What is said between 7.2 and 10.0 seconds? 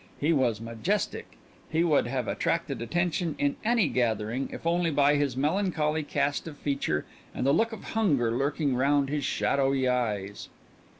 and the look of hunger lurking round his shadowy